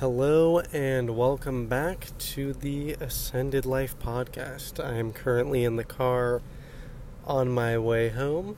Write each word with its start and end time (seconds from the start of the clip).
Hello 0.00 0.60
and 0.72 1.16
welcome 1.16 1.66
back 1.66 2.16
to 2.18 2.52
the 2.52 2.92
Ascended 3.00 3.66
Life 3.66 3.98
podcast. 3.98 4.78
I 4.78 4.94
am 4.94 5.12
currently 5.12 5.64
in 5.64 5.74
the 5.74 5.82
car 5.82 6.40
on 7.24 7.48
my 7.48 7.76
way 7.78 8.08
home. 8.08 8.56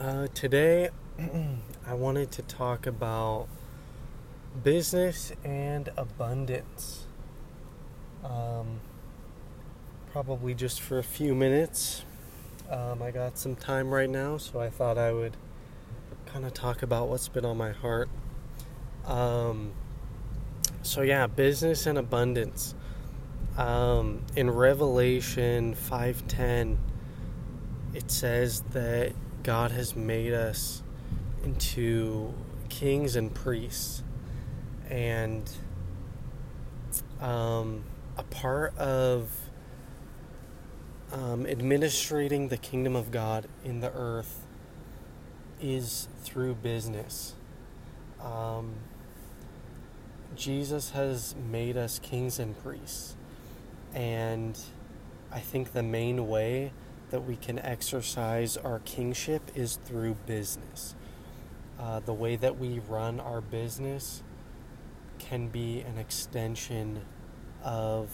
Uh, 0.00 0.26
today, 0.34 0.88
I 1.86 1.94
wanted 1.94 2.32
to 2.32 2.42
talk 2.42 2.84
about 2.84 3.46
business 4.64 5.30
and 5.44 5.88
abundance. 5.96 7.06
Um, 8.24 8.80
probably 10.10 10.52
just 10.52 10.80
for 10.80 10.98
a 10.98 11.04
few 11.04 11.32
minutes. 11.32 12.04
Um, 12.68 13.02
I 13.02 13.12
got 13.12 13.38
some 13.38 13.54
time 13.54 13.94
right 13.94 14.10
now, 14.10 14.36
so 14.36 14.58
I 14.58 14.68
thought 14.68 14.98
I 14.98 15.12
would 15.12 15.36
kind 16.26 16.44
of 16.44 16.52
talk 16.54 16.82
about 16.82 17.06
what's 17.06 17.28
been 17.28 17.44
on 17.44 17.56
my 17.56 17.70
heart. 17.70 18.08
Um, 19.06 19.74
so 20.88 21.02
yeah, 21.02 21.26
business 21.26 21.84
and 21.84 21.98
abundance. 21.98 22.74
Um, 23.58 24.22
in 24.36 24.50
Revelation 24.50 25.74
5:10, 25.74 26.78
it 27.92 28.10
says 28.10 28.62
that 28.72 29.12
God 29.42 29.70
has 29.70 29.94
made 29.94 30.32
us 30.32 30.82
into 31.44 32.32
kings 32.70 33.16
and 33.16 33.34
priests, 33.34 34.02
and 34.88 35.50
um, 37.20 37.84
a 38.16 38.22
part 38.22 38.76
of 38.78 39.30
um, 41.12 41.44
administrating 41.44 42.48
the 42.48 42.56
kingdom 42.56 42.96
of 42.96 43.10
God 43.10 43.46
in 43.62 43.80
the 43.80 43.92
earth 43.92 44.46
is 45.60 46.08
through 46.22 46.54
business. 46.54 47.34
Um, 48.22 48.74
Jesus 50.36 50.90
has 50.90 51.34
made 51.50 51.76
us 51.76 51.98
kings 51.98 52.38
and 52.38 52.60
priests. 52.62 53.16
And 53.94 54.58
I 55.32 55.40
think 55.40 55.72
the 55.72 55.82
main 55.82 56.28
way 56.28 56.72
that 57.10 57.24
we 57.24 57.36
can 57.36 57.58
exercise 57.58 58.56
our 58.56 58.80
kingship 58.80 59.50
is 59.54 59.78
through 59.84 60.14
business. 60.26 60.94
Uh, 61.78 62.00
the 62.00 62.12
way 62.12 62.36
that 62.36 62.58
we 62.58 62.80
run 62.80 63.20
our 63.20 63.40
business 63.40 64.22
can 65.18 65.48
be 65.48 65.80
an 65.80 65.98
extension 65.98 67.02
of 67.62 68.10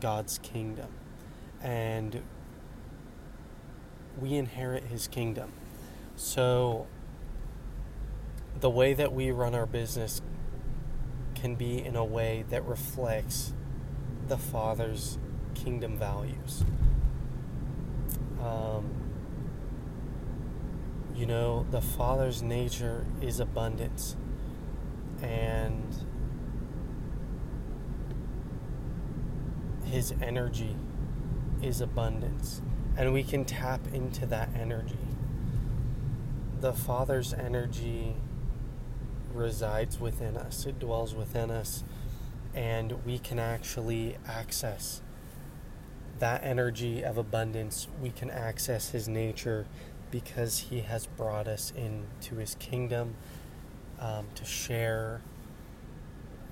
God's 0.00 0.38
kingdom. 0.38 0.88
And 1.62 2.22
we 4.20 4.34
inherit 4.34 4.84
his 4.84 5.08
kingdom. 5.08 5.52
So, 6.16 6.86
the 8.60 8.70
way 8.70 8.94
that 8.94 9.12
we 9.12 9.30
run 9.30 9.54
our 9.54 9.66
business 9.66 10.22
can 11.44 11.54
be 11.56 11.84
in 11.84 11.94
a 11.94 12.02
way 12.02 12.42
that 12.48 12.64
reflects 12.64 13.52
the 14.28 14.38
Father's 14.38 15.18
kingdom 15.54 15.98
values. 15.98 16.64
Um, 18.40 18.88
you 21.14 21.26
know, 21.26 21.66
the 21.70 21.82
Father's 21.82 22.42
nature 22.42 23.04
is 23.20 23.40
abundance. 23.40 24.16
And 25.20 25.94
his 29.84 30.14
energy 30.22 30.76
is 31.60 31.82
abundance. 31.82 32.62
And 32.96 33.12
we 33.12 33.22
can 33.22 33.44
tap 33.44 33.86
into 33.92 34.24
that 34.24 34.48
energy. 34.58 34.96
The 36.62 36.72
Father's 36.72 37.34
energy 37.34 38.16
resides 39.34 40.00
within 40.00 40.36
us, 40.36 40.66
it 40.66 40.78
dwells 40.78 41.14
within 41.14 41.50
us, 41.50 41.84
and 42.54 43.04
we 43.04 43.18
can 43.18 43.38
actually 43.38 44.16
access 44.26 45.02
that 46.18 46.44
energy 46.44 47.02
of 47.02 47.18
abundance. 47.18 47.88
We 48.00 48.10
can 48.10 48.30
access 48.30 48.90
His 48.90 49.08
nature 49.08 49.66
because 50.10 50.58
He 50.70 50.80
has 50.80 51.06
brought 51.06 51.48
us 51.48 51.72
into 51.76 52.36
His 52.36 52.54
kingdom 52.56 53.16
um, 54.00 54.26
to 54.34 54.44
share. 54.44 55.20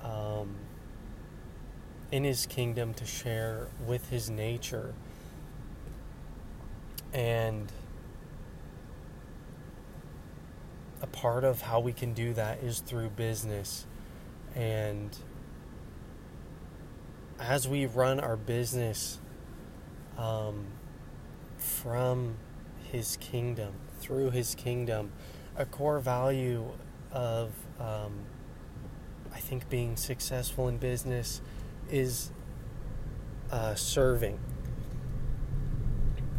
Um, 0.03 0.57
in 2.13 2.25
his 2.25 2.45
kingdom 2.45 2.93
to 2.93 3.07
share 3.07 3.69
with 3.87 4.11
his 4.11 4.29
nature 4.29 4.95
and 7.13 7.73
a 11.03 11.07
part 11.09 11.43
of 11.43 11.63
how 11.63 11.81
we 11.81 11.93
can 11.93 12.15
do 12.15 12.33
that 12.33 12.63
is 12.63 12.79
through 12.79 13.11
business. 13.11 13.87
And 14.55 15.17
as 17.41 17.67
we 17.67 17.87
run 17.87 18.21
our 18.21 18.37
business 18.37 19.19
um, 20.17 20.67
from 21.59 22.37
His 22.93 23.17
kingdom, 23.17 23.75
through 23.99 24.31
His 24.31 24.55
kingdom, 24.55 25.11
a 25.57 25.65
core 25.65 25.99
value 25.99 26.71
of, 27.11 27.51
um, 27.81 28.21
I 29.35 29.39
think, 29.39 29.69
being 29.69 29.97
successful 29.97 30.69
in 30.69 30.79
business 30.79 31.41
is 31.91 32.31
uh, 33.51 33.75
serving, 33.75 34.39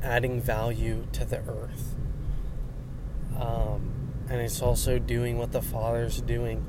adding 0.01 0.39
value 0.39 1.05
to 1.11 1.25
the 1.25 1.39
earth. 1.39 1.95
Um, 3.37 3.92
and 4.29 4.41
it's 4.41 4.61
also 4.61 4.99
doing 4.99 5.37
what 5.37 5.51
the 5.51 5.61
Father's 5.61 6.21
doing 6.21 6.65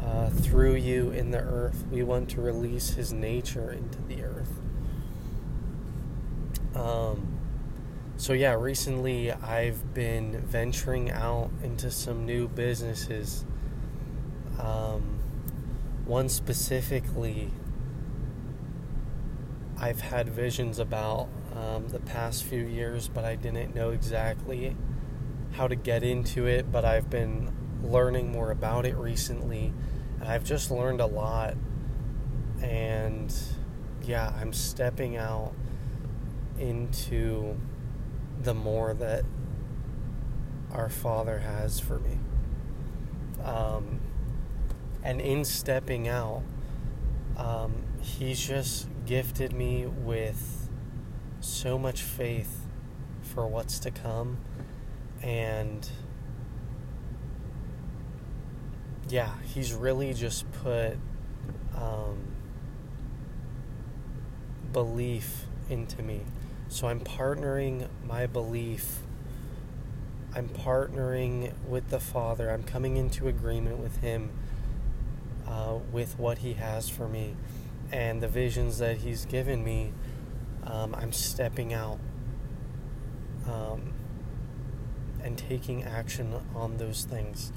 uh, 0.00 0.30
through 0.30 0.74
you 0.74 1.10
in 1.10 1.30
the 1.30 1.38
earth. 1.38 1.84
We 1.90 2.02
want 2.02 2.30
to 2.30 2.40
release 2.40 2.90
His 2.90 3.12
nature 3.12 3.70
into 3.70 4.00
the 4.02 4.22
earth. 4.24 4.52
Um, 6.74 7.38
so, 8.16 8.32
yeah, 8.32 8.54
recently 8.54 9.32
I've 9.32 9.94
been 9.94 10.40
venturing 10.42 11.10
out 11.10 11.50
into 11.62 11.90
some 11.90 12.24
new 12.24 12.48
businesses. 12.48 13.44
Um, 14.58 15.18
one 16.04 16.28
specifically, 16.28 17.50
I've 19.78 20.00
had 20.00 20.28
visions 20.28 20.78
about 20.78 21.28
um, 21.56 21.88
the 21.88 22.00
past 22.00 22.44
few 22.44 22.64
years, 22.64 23.08
but 23.08 23.24
I 23.24 23.34
didn't 23.34 23.74
know 23.74 23.90
exactly 23.90 24.76
how 25.52 25.68
to 25.68 25.76
get 25.76 26.02
into 26.02 26.46
it, 26.46 26.70
but 26.70 26.84
I've 26.84 27.10
been 27.10 27.52
learning 27.82 28.32
more 28.32 28.50
about 28.50 28.86
it 28.86 28.96
recently, 28.96 29.72
and 30.20 30.28
I've 30.28 30.44
just 30.44 30.70
learned 30.70 31.00
a 31.00 31.06
lot. 31.06 31.54
And 32.60 33.34
yeah, 34.02 34.32
I'm 34.40 34.52
stepping 34.52 35.16
out 35.16 35.52
into 36.58 37.56
the 38.42 38.54
more 38.54 38.94
that 38.94 39.24
our 40.72 40.88
Father 40.88 41.40
has 41.40 41.80
for 41.80 41.98
me. 41.98 42.18
Um, 43.44 44.00
and 45.02 45.20
in 45.20 45.44
stepping 45.44 46.08
out, 46.08 46.42
um, 47.36 47.82
He's 48.02 48.44
just 48.44 48.88
gifted 49.06 49.52
me 49.52 49.86
with 49.86 50.68
so 51.38 51.78
much 51.78 52.02
faith 52.02 52.66
for 53.22 53.46
what's 53.46 53.78
to 53.80 53.92
come 53.92 54.38
and 55.22 55.88
yeah, 59.08 59.32
he's 59.54 59.72
really 59.72 60.14
just 60.14 60.50
put 60.52 60.96
um, 61.76 62.18
belief 64.72 65.44
into 65.68 66.02
me. 66.02 66.22
So 66.68 66.88
I'm 66.88 67.00
partnering 67.00 67.88
my 68.06 68.26
belief. 68.26 69.00
I'm 70.34 70.48
partnering 70.48 71.52
with 71.68 71.90
the 71.90 72.00
Father. 72.00 72.50
I'm 72.50 72.62
coming 72.62 72.96
into 72.96 73.28
agreement 73.28 73.78
with 73.78 73.98
Him 73.98 74.30
uh, 75.46 75.78
with 75.92 76.18
what 76.18 76.38
He 76.38 76.54
has 76.54 76.88
for 76.88 77.06
me 77.06 77.36
and 77.90 78.22
the 78.22 78.28
visions 78.28 78.78
that 78.78 78.98
He's 78.98 79.26
given 79.26 79.62
me. 79.62 79.92
Um, 80.64 80.94
I'm 80.94 81.12
stepping 81.12 81.74
out. 81.74 81.98
Um, 83.46 83.92
and 85.22 85.38
taking 85.38 85.84
action 85.84 86.34
on 86.54 86.76
those 86.76 87.04
things. 87.04 87.52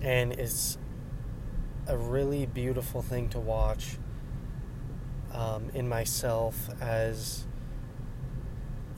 And 0.00 0.32
it's 0.32 0.78
a 1.86 1.96
really 1.96 2.46
beautiful 2.46 3.02
thing 3.02 3.28
to 3.30 3.40
watch 3.40 3.96
um, 5.32 5.70
in 5.74 5.88
myself 5.88 6.70
as 6.80 7.46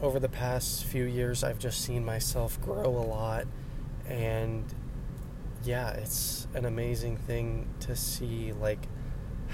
over 0.00 0.18
the 0.18 0.28
past 0.28 0.84
few 0.84 1.04
years 1.04 1.44
I've 1.44 1.58
just 1.58 1.80
seen 1.80 2.04
myself 2.04 2.60
grow 2.60 2.86
a 2.86 3.06
lot 3.06 3.46
and 4.08 4.64
yeah 5.64 5.90
it's 5.90 6.48
an 6.54 6.64
amazing 6.64 7.16
thing 7.16 7.68
to 7.80 7.94
see 7.94 8.52
like 8.52 8.88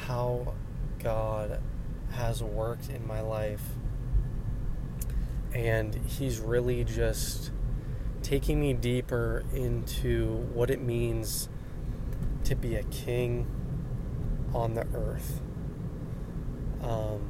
how 0.06 0.54
God 1.02 1.60
has 2.12 2.42
worked 2.42 2.88
in 2.88 3.06
my 3.06 3.20
life 3.20 3.62
and 5.54 5.94
he's 5.94 6.38
really 6.40 6.84
just 6.84 7.50
taking 8.28 8.60
me 8.60 8.74
deeper 8.74 9.42
into 9.54 10.26
what 10.52 10.68
it 10.68 10.82
means 10.82 11.48
to 12.44 12.54
be 12.54 12.76
a 12.76 12.82
king 12.84 13.46
on 14.52 14.74
the 14.74 14.86
earth. 14.92 15.40
Um, 16.82 17.22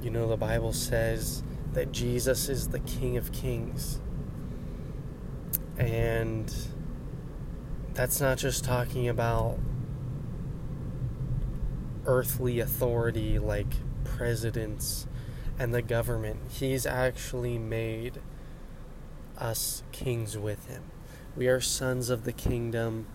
you 0.00 0.10
know, 0.10 0.28
the 0.28 0.36
Bible 0.36 0.72
says 0.72 1.42
that 1.72 1.90
Jesus 1.90 2.48
is 2.48 2.68
the 2.68 2.78
King 2.78 3.16
of 3.16 3.32
Kings. 3.32 3.98
And 5.76 6.54
that's 7.92 8.20
not 8.20 8.38
just 8.38 8.62
talking 8.62 9.08
about 9.08 9.58
earthly 12.06 12.60
authority 12.60 13.40
like 13.40 13.74
presidents 14.04 15.08
and 15.58 15.74
the 15.74 15.82
government. 15.82 16.38
He's 16.48 16.86
actually 16.86 17.58
made 17.58 18.20
us 19.42 19.82
kings 19.90 20.38
with 20.38 20.66
him. 20.66 20.84
We 21.36 21.48
are 21.48 21.60
sons 21.60 22.10
of 22.10 22.24
the 22.24 22.32
kingdom, 22.32 23.06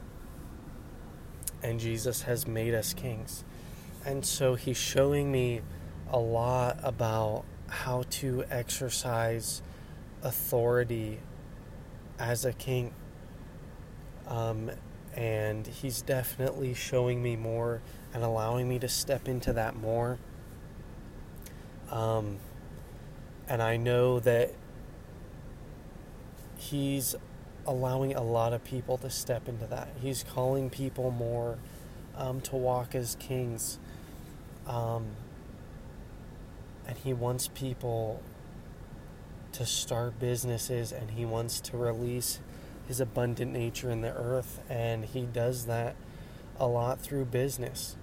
and 1.64 1.80
Jesus 1.80 2.24
has 2.24 2.46
made 2.46 2.74
us 2.74 2.94
kings. 2.94 3.46
And 4.06 4.26
so 4.26 4.56
he's 4.56 4.78
showing 4.78 5.32
me 5.32 5.62
a 6.10 6.20
lot 6.20 6.80
about 6.84 7.46
how 7.70 8.04
to 8.10 8.44
exercise 8.50 9.62
authority 10.22 11.20
as 12.20 12.44
a 12.44 12.54
king. 12.54 12.94
Um, 14.28 14.72
and 15.16 15.66
he's 15.66 16.02
definitely 16.02 16.74
showing 16.74 17.24
me 17.24 17.36
more 17.36 17.82
and 18.14 18.24
allowing 18.24 18.68
me 18.68 18.80
to 18.80 18.90
step 18.90 19.28
into 19.28 19.54
that 19.54 19.76
more. 19.76 20.20
Um, 21.90 22.38
and 23.48 23.62
I 23.62 23.78
know 23.78 24.20
that 24.20 24.54
he's 26.70 27.16
allowing 27.66 28.16
a 28.16 28.24
lot 28.24 28.54
of 28.54 28.64
people 28.64 28.98
to 28.98 29.10
step 29.10 29.48
into 29.48 29.66
that. 29.68 29.90
He's 30.02 30.24
calling 30.24 30.70
people 30.70 31.12
more 31.12 31.58
um, 32.16 32.42
to 32.42 32.56
walk 32.56 32.96
as 32.96 33.16
kings. 33.20 33.78
Um, 34.66 35.08
and 36.88 36.98
he 36.98 37.14
wants 37.14 37.50
people 37.50 38.22
to 39.54 39.66
start 39.66 40.20
businesses 40.20 40.92
and 40.92 41.12
he 41.12 41.26
wants 41.26 41.60
to 41.62 41.78
release 41.78 42.40
his 42.88 43.00
abundant 43.00 43.52
nature 43.52 43.90
in 43.92 44.02
the 44.02 44.16
earth. 44.16 44.62
And 44.70 45.06
he 45.06 45.22
does 45.22 45.66
that 45.66 45.96
a 46.60 46.68
lot 46.68 47.00
through 47.00 47.26
business. 47.26 47.96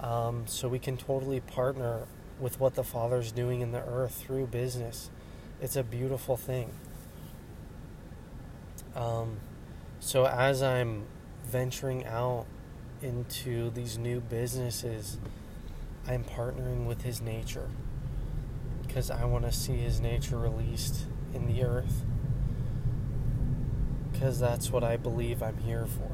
Um, 0.00 0.44
so 0.46 0.68
we 0.68 0.78
can 0.78 0.96
totally 0.96 1.40
partner 1.40 2.06
with 2.40 2.60
what 2.60 2.74
the 2.74 2.84
Father's 2.84 3.32
doing 3.32 3.60
in 3.60 3.72
the 3.72 3.84
earth 3.84 4.14
through 4.14 4.46
business. 4.46 5.10
It's 5.60 5.76
a 5.76 5.82
beautiful 5.82 6.36
thing. 6.36 6.70
Um, 8.98 9.36
so 10.00 10.26
as 10.26 10.60
I'm 10.60 11.04
venturing 11.44 12.04
out 12.04 12.46
into 13.00 13.70
these 13.70 13.96
new 13.96 14.20
businesses, 14.20 15.18
I'm 16.06 16.24
partnering 16.24 16.86
with 16.86 17.02
His 17.02 17.20
nature 17.20 17.68
because 18.84 19.08
I 19.10 19.24
want 19.24 19.44
to 19.44 19.52
see 19.52 19.76
His 19.76 20.00
nature 20.00 20.36
released 20.36 21.06
in 21.32 21.46
the 21.46 21.62
earth. 21.62 22.02
Because 24.10 24.40
that's 24.40 24.72
what 24.72 24.82
I 24.82 24.96
believe 24.96 25.44
I'm 25.44 25.58
here 25.58 25.86
for. 25.86 26.10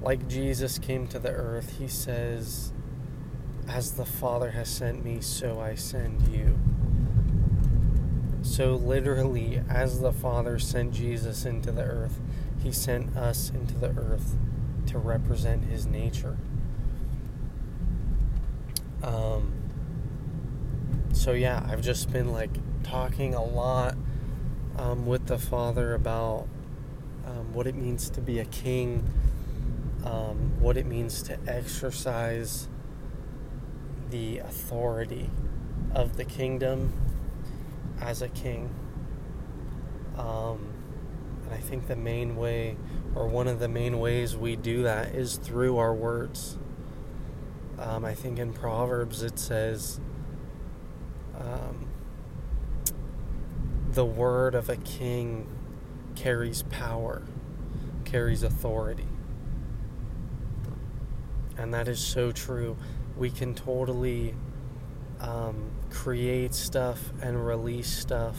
Like 0.00 0.28
Jesus 0.28 0.78
came 0.78 1.08
to 1.08 1.18
the 1.18 1.32
earth, 1.32 1.78
He 1.78 1.88
says, 1.88 2.72
As 3.66 3.92
the 3.92 4.04
Father 4.04 4.52
has 4.52 4.68
sent 4.68 5.04
me, 5.04 5.20
so 5.20 5.58
I 5.58 5.74
send 5.74 6.28
you. 6.28 6.56
So, 8.58 8.74
literally, 8.74 9.62
as 9.68 10.00
the 10.00 10.12
Father 10.12 10.58
sent 10.58 10.92
Jesus 10.92 11.44
into 11.44 11.70
the 11.70 11.84
earth, 11.84 12.18
He 12.60 12.72
sent 12.72 13.16
us 13.16 13.50
into 13.50 13.74
the 13.74 13.90
earth 13.90 14.34
to 14.88 14.98
represent 14.98 15.66
His 15.66 15.86
nature. 15.86 16.36
Um, 19.00 19.52
so, 21.12 21.34
yeah, 21.34 21.64
I've 21.70 21.82
just 21.82 22.10
been 22.10 22.32
like 22.32 22.50
talking 22.82 23.32
a 23.32 23.44
lot 23.44 23.96
um, 24.76 25.06
with 25.06 25.26
the 25.26 25.38
Father 25.38 25.94
about 25.94 26.48
um, 27.26 27.52
what 27.52 27.68
it 27.68 27.76
means 27.76 28.10
to 28.10 28.20
be 28.20 28.40
a 28.40 28.44
king, 28.44 29.08
um, 30.04 30.58
what 30.58 30.76
it 30.76 30.84
means 30.84 31.22
to 31.22 31.38
exercise 31.46 32.66
the 34.10 34.38
authority 34.38 35.30
of 35.94 36.16
the 36.16 36.24
kingdom 36.24 36.92
as 38.00 38.22
a 38.22 38.28
king. 38.28 38.74
Um, 40.16 40.72
and 41.44 41.54
I 41.54 41.58
think 41.58 41.86
the 41.86 41.96
main 41.96 42.36
way, 42.36 42.76
or 43.14 43.28
one 43.28 43.48
of 43.48 43.58
the 43.58 43.68
main 43.68 43.98
ways 43.98 44.36
we 44.36 44.56
do 44.56 44.82
that, 44.82 45.14
is 45.14 45.36
through 45.36 45.78
our 45.78 45.94
words. 45.94 46.58
Um, 47.78 48.04
I 48.04 48.14
think 48.14 48.38
in 48.38 48.52
Proverbs 48.52 49.22
it 49.22 49.38
says, 49.38 50.00
um, 51.38 51.88
the 53.92 54.04
word 54.04 54.54
of 54.54 54.68
a 54.68 54.76
king 54.76 55.46
carries 56.16 56.62
power, 56.62 57.22
carries 58.04 58.42
authority. 58.42 59.06
And 61.56 61.72
that 61.74 61.88
is 61.88 62.00
so 62.00 62.30
true. 62.32 62.76
We 63.16 63.30
can 63.30 63.54
totally 63.54 64.34
um, 65.20 65.70
create 65.90 66.54
stuff 66.54 67.12
and 67.22 67.46
release 67.46 67.88
stuff 67.88 68.36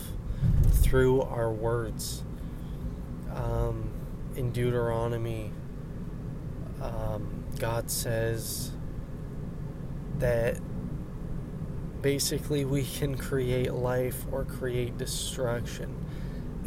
through 0.72 1.22
our 1.22 1.52
words. 1.52 2.24
Um, 3.34 3.92
in 4.36 4.52
Deuteronomy, 4.52 5.52
um, 6.82 7.46
God 7.58 7.92
says 7.92 8.72
that 10.18 10.60
basically 12.02 12.66
we 12.66 12.84
can 12.84 13.18
create 13.18 13.74
life 13.74 14.26
or 14.32 14.46
create 14.46 14.98
destruction 14.98 16.06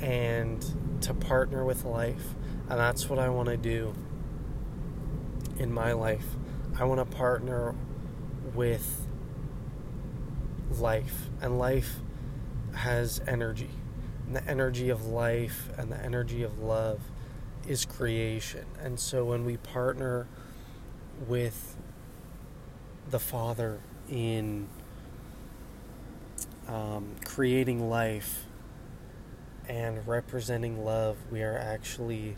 and 0.00 1.00
to 1.02 1.14
partner 1.14 1.64
with 1.64 1.84
life. 1.84 2.34
And 2.68 2.78
that's 2.78 3.08
what 3.08 3.18
I 3.18 3.28
want 3.28 3.48
to 3.48 3.56
do 3.56 3.94
in 5.58 5.72
my 5.72 5.92
life. 5.92 6.26
I 6.78 6.84
want 6.84 6.98
to 6.98 7.16
partner 7.16 7.74
with 8.54 9.06
life, 10.80 11.28
and 11.40 11.58
life 11.58 11.96
has 12.74 13.20
energy. 13.26 13.70
And 14.26 14.36
the 14.36 14.46
energy 14.48 14.88
of 14.88 15.06
life 15.06 15.68
and 15.76 15.90
the 15.90 16.02
energy 16.02 16.42
of 16.42 16.58
love 16.58 17.00
is 17.66 17.84
creation. 17.84 18.64
And 18.80 18.98
so 18.98 19.24
when 19.24 19.44
we 19.44 19.56
partner 19.56 20.26
with 21.28 21.76
the 23.10 23.18
Father 23.18 23.80
in 24.10 24.68
um, 26.68 27.14
creating 27.24 27.88
life 27.88 28.44
and 29.68 30.06
representing 30.06 30.84
love, 30.84 31.16
we 31.30 31.42
are 31.42 31.56
actually 31.56 32.36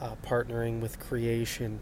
uh, 0.00 0.14
partnering 0.24 0.80
with 0.80 0.98
creation 0.98 1.80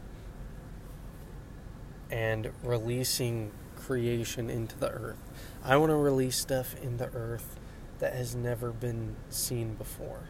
and 2.10 2.50
releasing 2.62 3.52
creation 3.80 4.50
into 4.50 4.78
the 4.78 4.90
earth. 4.90 5.18
I 5.64 5.76
want 5.76 5.90
to 5.90 5.96
release 5.96 6.36
stuff 6.36 6.74
in 6.82 6.98
the 6.98 7.10
earth 7.14 7.58
that 7.98 8.14
has 8.14 8.34
never 8.34 8.70
been 8.70 9.16
seen 9.28 9.74
before. 9.74 10.28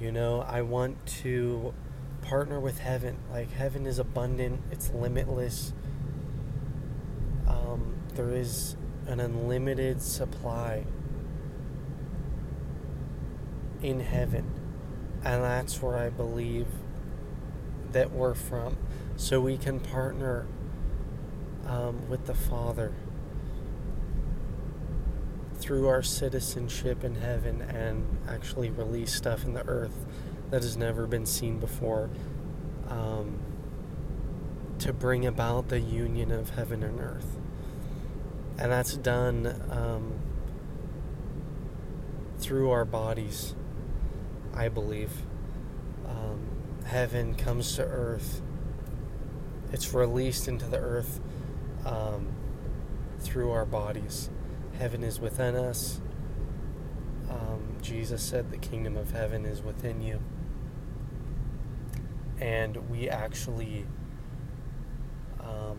You 0.00 0.12
know, 0.12 0.42
I 0.42 0.62
want 0.62 1.04
to 1.22 1.74
partner 2.22 2.60
with 2.60 2.78
heaven. 2.78 3.18
Like, 3.30 3.50
heaven 3.52 3.86
is 3.86 3.98
abundant, 3.98 4.60
it's 4.70 4.90
limitless. 4.90 5.72
Um, 7.46 7.96
there 8.14 8.30
is 8.30 8.76
an 9.06 9.20
unlimited 9.20 10.02
supply 10.02 10.84
in 13.82 14.00
heaven. 14.00 14.44
And 15.24 15.42
that's 15.42 15.82
where 15.82 15.96
I 15.96 16.10
believe 16.10 16.66
that 17.92 18.12
we're 18.12 18.34
from. 18.34 18.76
So 19.16 19.40
we 19.40 19.56
can 19.56 19.80
partner 19.80 20.46
um, 21.68 22.08
with 22.08 22.26
the 22.26 22.34
Father 22.34 22.92
through 25.58 25.88
our 25.88 26.02
citizenship 26.02 27.04
in 27.04 27.16
heaven 27.16 27.60
and 27.62 28.18
actually 28.28 28.70
release 28.70 29.12
stuff 29.12 29.44
in 29.44 29.54
the 29.54 29.66
earth 29.66 30.06
that 30.50 30.62
has 30.62 30.76
never 30.76 31.06
been 31.06 31.26
seen 31.26 31.58
before 31.58 32.08
um, 32.88 33.38
to 34.78 34.92
bring 34.92 35.26
about 35.26 35.68
the 35.68 35.80
union 35.80 36.30
of 36.30 36.50
heaven 36.50 36.82
and 36.82 37.00
earth. 37.00 37.36
And 38.58 38.72
that's 38.72 38.96
done 38.96 39.46
um, 39.70 40.14
through 42.38 42.70
our 42.70 42.84
bodies, 42.84 43.54
I 44.54 44.68
believe. 44.68 45.10
Um, 46.06 46.48
heaven 46.86 47.34
comes 47.34 47.76
to 47.76 47.82
earth, 47.82 48.40
it's 49.70 49.92
released 49.92 50.48
into 50.48 50.64
the 50.64 50.78
earth 50.78 51.20
um, 51.86 52.28
through 53.20 53.50
our 53.52 53.66
bodies. 53.66 54.30
Heaven 54.78 55.04
is 55.04 55.20
within 55.20 55.56
us. 55.56 56.00
Um, 57.30 57.76
Jesus 57.82 58.22
said 58.22 58.50
the 58.50 58.58
kingdom 58.58 58.96
of 58.96 59.12
heaven 59.12 59.46
is 59.46 59.62
within 59.62 60.02
you. 60.02 60.20
and 62.40 62.90
we 62.90 63.08
actually 63.08 63.86
um, 65.40 65.78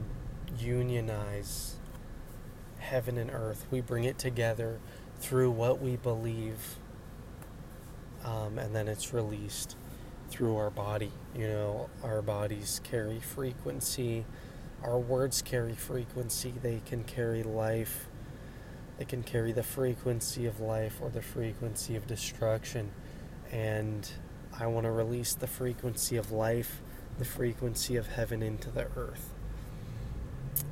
unionize 0.60 1.76
heaven 2.80 3.18
and 3.18 3.32
earth. 3.32 3.66
We 3.72 3.82
bring 3.82 4.06
it 4.06 4.18
together 4.18 4.80
through 5.20 5.52
what 5.52 5.82
we 5.82 5.98
believe, 5.98 6.78
um, 8.26 8.60
and 8.60 8.76
then 8.76 8.88
it's 8.88 9.14
released 9.14 9.78
through 10.30 10.58
our 10.58 10.70
body. 10.70 11.12
You 11.36 11.48
know, 11.50 11.90
our 12.04 12.22
bodies 12.22 12.82
carry 12.84 13.20
frequency, 13.20 14.26
our 14.84 14.98
words 14.98 15.42
carry 15.42 15.74
frequency, 15.74 16.54
they 16.62 16.82
can 16.86 17.04
carry 17.04 17.44
life, 17.44 18.08
they 18.98 19.06
can 19.06 19.24
carry 19.24 19.52
the 19.52 19.64
frequency 19.64 20.46
of 20.46 20.60
life 20.60 21.00
or 21.02 21.10
the 21.10 21.22
frequency 21.22 21.96
of 21.96 22.08
destruction. 22.08 22.92
And 23.52 24.10
I 24.58 24.68
want 24.68 24.86
to 24.86 24.92
release 24.92 25.34
the 25.34 25.48
frequency 25.48 26.18
of 26.18 26.32
life, 26.32 26.82
the 27.18 27.26
frequency 27.26 27.96
of 27.96 28.08
heaven 28.08 28.42
into 28.42 28.70
the 28.70 28.88
earth. 28.96 29.34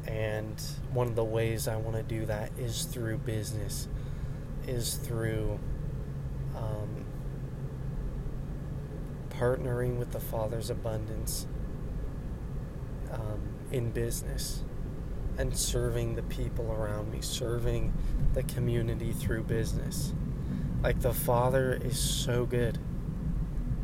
And 0.06 0.62
one 0.92 1.08
of 1.08 1.16
the 1.16 1.24
ways 1.24 1.68
I 1.68 1.76
want 1.76 1.98
to 1.98 2.04
do 2.04 2.26
that 2.26 2.52
is 2.58 2.84
through 2.84 3.20
business, 3.20 3.88
is 4.66 4.96
through 4.96 5.60
um, 6.56 7.06
partnering 9.30 9.98
with 9.98 10.12
the 10.12 10.20
Father's 10.20 10.70
abundance 10.70 11.46
um, 13.12 13.42
in 13.72 13.92
business 13.92 14.64
and 15.38 15.56
serving 15.56 16.16
the 16.16 16.24
people 16.24 16.72
around 16.72 17.12
me, 17.12 17.22
serving 17.22 17.94
the 18.34 18.44
community 18.44 19.12
through 19.12 19.44
business. 19.44 20.14
Like 20.82 21.02
the 21.02 21.14
Father 21.14 21.74
is 21.74 22.00
so 22.00 22.46
good. 22.46 22.80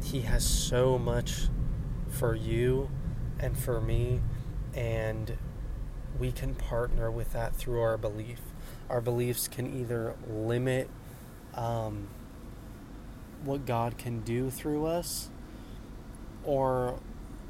He 0.04 0.22
has 0.22 0.46
so 0.46 0.98
much 0.98 1.48
for 2.10 2.36
you 2.36 2.90
and 3.40 3.58
for 3.58 3.82
me, 3.82 4.22
and 4.74 5.38
we 6.20 6.32
can 6.32 6.56
partner 6.56 7.10
with 7.10 7.34
that 7.34 7.56
through 7.56 7.82
our 7.82 7.98
belief. 7.98 8.40
Our 8.90 9.02
beliefs 9.02 9.48
can 9.48 9.80
either 9.80 10.16
limit 10.28 10.90
um, 11.56 12.08
what 13.44 13.66
God 13.66 13.98
can 13.98 14.22
do 14.22 14.50
through 14.50 14.86
us, 14.86 15.30
or 16.44 17.00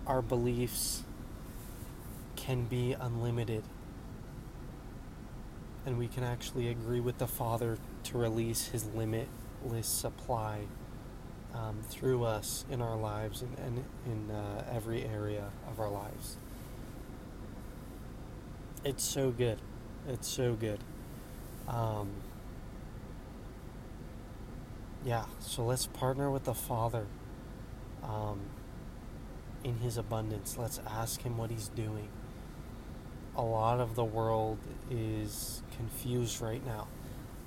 our 0.08 0.22
beliefs 0.22 1.04
can 2.46 2.66
be 2.66 2.94
unlimited. 3.00 3.64
And 5.86 5.98
we 5.98 6.08
can 6.08 6.24
actually 6.24 6.70
agree 6.70 7.00
with 7.00 7.18
the 7.18 7.28
Father 7.28 7.78
to 8.04 8.18
release 8.18 8.68
His 8.68 8.86
limitless 8.94 9.88
supply 9.88 10.62
um, 11.54 11.80
through 11.90 12.24
us 12.24 12.66
in 12.70 12.82
our 12.82 12.98
lives 12.98 13.42
and, 13.42 13.58
and 13.60 13.84
in 14.06 14.36
uh, 14.36 14.66
every 14.72 15.06
area 15.06 15.52
of 15.70 15.80
our 15.80 15.90
lives. 15.90 16.38
It's 18.84 19.04
so 19.04 19.32
good. 19.32 19.60
It's 20.08 20.28
so 20.28 20.54
good. 20.54 20.80
Um, 21.68 22.10
yeah, 25.06 25.26
so 25.40 25.64
let's 25.64 25.86
partner 25.86 26.30
with 26.30 26.44
the 26.44 26.54
Father 26.54 27.06
um, 28.04 28.42
in 29.64 29.78
His 29.78 29.98
abundance. 29.98 30.58
Let's 30.58 30.82
ask 30.86 31.22
Him 31.22 31.38
what 31.38 31.50
He's 31.50 31.70
doing. 31.70 32.10
A 33.36 33.42
lot 33.42 33.80
of 33.80 33.96
the 33.96 34.04
world 34.04 34.60
is 34.92 35.64
confused 35.76 36.40
right 36.42 36.64
now, 36.66 36.88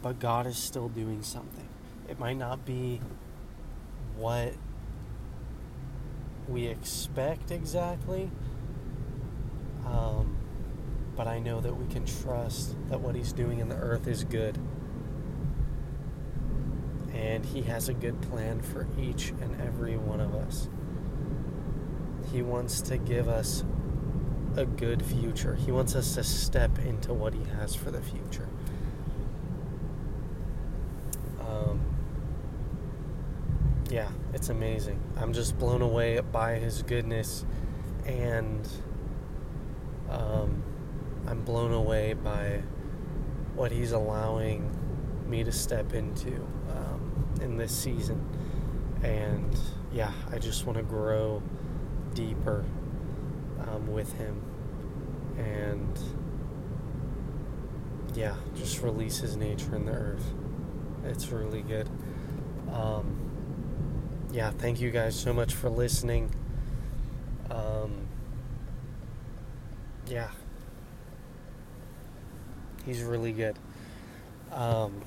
but 0.03 0.19
God 0.19 0.47
is 0.47 0.57
still 0.57 0.89
doing 0.89 1.23
something. 1.23 1.69
It 2.09 2.19
might 2.19 2.37
not 2.37 2.65
be 2.65 3.01
what 4.17 4.55
we 6.49 6.67
expect 6.67 7.51
exactly. 7.51 8.31
Um, 9.87 10.37
but 11.17 11.27
I 11.27 11.39
know 11.39 11.61
that 11.61 11.75
we 11.77 11.87
can 11.93 12.05
trust 12.05 12.75
that 12.89 13.01
what 13.01 13.15
He's 13.15 13.33
doing 13.33 13.61
in 13.61 13.69
the 13.69 13.77
earth 13.77 14.07
is 14.07 14.25
good. 14.25 14.59
And 17.15 17.45
He 17.47 17.63
has 17.63 17.89
a 17.89 17.95
good 17.95 18.21
plan 18.23 18.61
for 18.61 18.87
each 18.99 19.31
and 19.41 19.61
every 19.61 19.97
one 19.97 20.21
of 20.21 20.35
us. 20.35 20.69
He 22.33 22.43
wants 22.43 22.81
to 22.83 22.99
give 22.99 23.29
us 23.29 23.65
a 24.57 24.65
good 24.65 25.05
future, 25.05 25.55
He 25.55 25.73
wants 25.73 25.95
us 25.95 26.15
to 26.15 26.25
step 26.25 26.79
into 26.81 27.13
what 27.15 27.35
He 27.35 27.45
has 27.59 27.75
for 27.75 27.91
the 27.91 28.01
future. 28.01 28.49
Um, 31.41 31.81
yeah, 33.91 34.09
it's 34.33 34.49
amazing. 34.49 35.01
I'm 35.17 35.33
just 35.33 35.59
blown 35.59 35.83
away 35.83 36.21
by 36.21 36.55
His 36.55 36.83
goodness 36.83 37.45
and. 38.07 38.69
Um, 40.09 40.63
I'm 41.29 41.43
blown 41.43 41.73
away 41.73 42.13
by 42.13 42.63
what 43.57 43.73
he's 43.73 43.91
allowing 43.91 44.71
me 45.29 45.43
to 45.43 45.51
step 45.51 45.93
into 45.93 46.35
um, 46.71 47.29
in 47.41 47.57
this 47.57 47.73
season. 47.73 48.25
And 49.03 49.59
yeah, 49.93 50.13
I 50.31 50.39
just 50.39 50.67
want 50.67 50.79
to 50.79 50.85
grow 50.85 51.43
deeper 52.15 52.65
um, 53.61 53.93
with 53.93 54.13
him. 54.13 54.41
And 55.39 55.99
yeah, 58.15 58.37
just 58.55 58.83
release 58.83 59.19
his 59.19 59.37
nature 59.37 59.77
in 59.77 59.87
the 59.87 59.93
earth. 59.93 60.33
It's 61.05 61.29
really 61.29 61.63
good. 61.63 61.89
Um, 62.73 63.21
yeah, 64.33 64.51
thank 64.51 64.81
you 64.81 64.91
guys 64.91 65.19
so 65.19 65.33
much 65.33 65.55
for 65.55 65.69
listening. 65.69 66.31
Um, 67.51 68.09
yeah, 70.07 70.31
He's 72.87 73.03
really 73.03 73.33
good. 73.33 73.59
Um, 74.53 75.03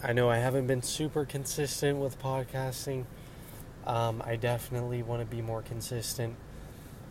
I 0.00 0.12
know 0.12 0.30
I 0.30 0.38
haven't 0.38 0.68
been 0.68 0.82
super 0.82 1.24
consistent 1.24 1.98
with 1.98 2.22
podcasting. 2.22 3.04
Um, 3.84 4.22
I 4.24 4.36
definitely 4.36 5.02
want 5.02 5.28
to 5.28 5.36
be 5.36 5.42
more 5.42 5.60
consistent 5.60 6.36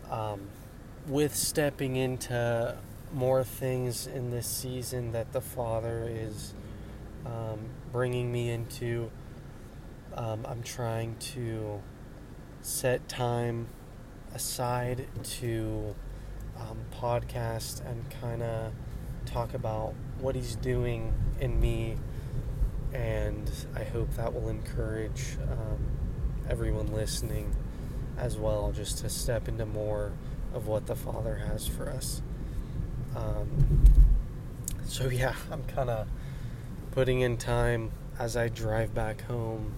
um, 0.09 0.47
with 1.07 1.35
stepping 1.35 1.95
into 1.95 2.75
more 3.13 3.43
things 3.43 4.07
in 4.07 4.31
this 4.31 4.47
season 4.47 5.11
that 5.11 5.33
the 5.33 5.41
Father 5.41 6.09
is 6.09 6.53
um, 7.25 7.59
bringing 7.91 8.31
me 8.31 8.49
into. 8.49 9.11
Um, 10.15 10.45
I'm 10.47 10.63
trying 10.63 11.15
to 11.33 11.81
set 12.61 13.07
time 13.09 13.67
aside 14.33 15.07
to 15.23 15.95
um, 16.57 16.79
podcast 16.93 17.85
and 17.85 18.05
kind 18.21 18.43
of 18.43 18.71
talk 19.25 19.53
about 19.53 19.93
what 20.19 20.35
he's 20.35 20.55
doing 20.55 21.13
in 21.39 21.59
me. 21.59 21.97
And 22.93 23.49
I 23.75 23.83
hope 23.83 24.13
that 24.15 24.33
will 24.33 24.49
encourage 24.49 25.37
um, 25.49 25.79
everyone 26.49 26.87
listening 26.87 27.55
as 28.17 28.37
well, 28.37 28.71
just 28.71 28.99
to 28.99 29.09
step 29.09 29.47
into 29.47 29.65
more 29.65 30.11
of 30.53 30.67
what 30.67 30.85
the 30.85 30.95
Father 30.95 31.35
has 31.35 31.67
for 31.67 31.89
us. 31.89 32.21
Um, 33.15 33.83
so, 34.85 35.09
yeah, 35.09 35.35
I'm 35.51 35.63
kind 35.63 35.89
of 35.89 36.07
putting 36.91 37.21
in 37.21 37.37
time 37.37 37.91
as 38.19 38.35
I 38.35 38.49
drive 38.49 38.93
back 38.93 39.21
home 39.21 39.73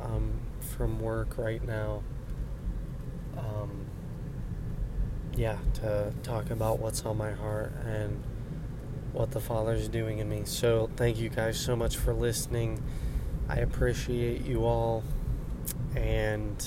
um, 0.00 0.40
from 0.60 1.00
work 1.00 1.38
right 1.38 1.62
now. 1.66 2.02
Um, 3.36 3.86
yeah, 5.36 5.58
to 5.74 6.12
talk 6.22 6.50
about 6.50 6.78
what's 6.78 7.04
on 7.04 7.16
my 7.16 7.32
heart 7.32 7.72
and 7.84 8.22
what 9.12 9.30
the 9.30 9.40
Father's 9.40 9.88
doing 9.88 10.18
in 10.18 10.28
me. 10.28 10.42
So, 10.44 10.90
thank 10.96 11.18
you 11.18 11.28
guys 11.28 11.58
so 11.58 11.76
much 11.76 11.96
for 11.96 12.12
listening. 12.12 12.82
I 13.48 13.56
appreciate 13.56 14.44
you 14.44 14.64
all, 14.64 15.04
and 15.96 16.66